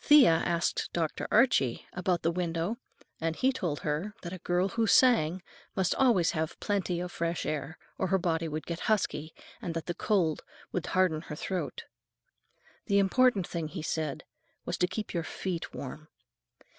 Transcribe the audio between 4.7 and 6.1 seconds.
who sang must